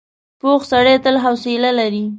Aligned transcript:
پوخ 0.41 0.61
سړی 0.71 0.95
تل 1.03 1.15
حوصله 1.23 1.69
لري 1.79 2.03